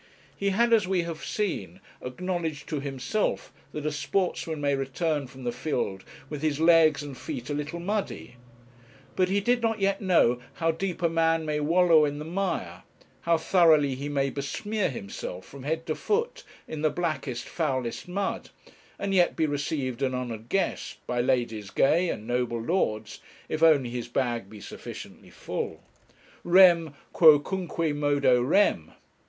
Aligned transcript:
He 0.35 0.49
had, 0.49 0.73
as 0.73 0.87
we 0.87 1.03
have 1.03 1.23
seen, 1.23 1.79
acknowledged 2.01 2.67
to 2.69 2.79
himself 2.79 3.53
that 3.71 3.85
a 3.85 3.91
sportsman 3.91 4.59
may 4.59 4.75
return 4.75 5.27
from 5.27 5.43
the 5.43 5.51
field 5.51 6.03
with 6.27 6.41
his 6.41 6.59
legs 6.59 7.03
and 7.03 7.15
feet 7.15 7.51
a 7.51 7.53
little 7.53 7.79
muddy; 7.79 8.37
but 9.15 9.29
he 9.29 9.39
did 9.39 9.61
not 9.61 9.79
yet 9.79 10.01
know 10.01 10.39
how 10.55 10.71
deep 10.71 11.03
a 11.03 11.07
man 11.07 11.45
may 11.45 11.59
wallow 11.59 12.03
in 12.03 12.17
the 12.17 12.25
mire, 12.25 12.81
how 13.21 13.37
thoroughly 13.37 13.93
he 13.93 14.09
may 14.09 14.31
besmear 14.31 14.89
himself 14.89 15.45
from 15.45 15.61
head 15.61 15.85
to 15.85 15.93
foot 15.93 16.43
in 16.67 16.81
the 16.81 16.89
blackest, 16.89 17.47
foulest 17.47 18.07
mud, 18.07 18.49
and 18.97 19.13
yet 19.13 19.35
be 19.35 19.45
received 19.45 20.01
an 20.01 20.15
honoured 20.15 20.49
guest 20.49 20.97
by 21.05 21.21
ladies 21.21 21.69
gay 21.69 22.09
and 22.09 22.25
noble 22.25 22.59
lords, 22.59 23.19
if 23.47 23.61
only 23.61 23.91
his 23.91 24.07
bag 24.07 24.49
be 24.49 24.59
sufficiently 24.59 25.29
full. 25.29 25.79
Rem..., 26.43 26.95
quocunque 27.13 27.93
modo 27.93 28.41
rem! 28.41 28.93